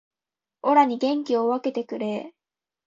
[0.63, 2.33] オラに元気を分けてくれー